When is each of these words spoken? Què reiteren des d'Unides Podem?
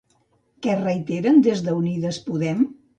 Què 0.67 0.77
reiteren 0.79 1.39
des 1.51 1.65
d'Unides 1.69 2.23
Podem? 2.29 2.71